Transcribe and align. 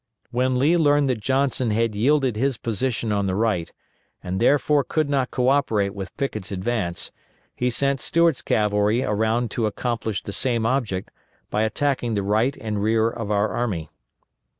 When 0.31 0.57
Lee 0.57 0.77
learned 0.77 1.07
that 1.09 1.21
Johnson 1.21 1.69
had 1.69 1.93
yielded 1.93 2.35
his 2.35 2.57
position 2.57 3.11
on 3.11 3.27
the 3.27 3.35
right, 3.35 3.71
and 4.23 4.39
therefore 4.39 4.83
could 4.83 5.07
not 5.11 5.29
co 5.29 5.49
operate 5.49 5.93
with 5.93 6.17
Pickett's 6.17 6.51
advance, 6.51 7.11
he 7.55 7.69
sent 7.69 8.01
Stuart's 8.01 8.41
cavalry 8.41 9.03
around 9.03 9.51
to 9.51 9.67
accomplish 9.67 10.23
the 10.23 10.33
same 10.33 10.65
object 10.65 11.11
by 11.51 11.61
attacking 11.61 12.15
the 12.15 12.23
right 12.23 12.57
and 12.59 12.81
rear 12.81 13.11
of 13.11 13.29
our 13.29 13.49
army. 13.49 13.91